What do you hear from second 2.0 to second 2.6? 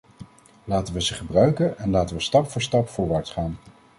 we stap